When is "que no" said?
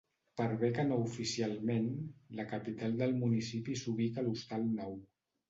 0.77-0.95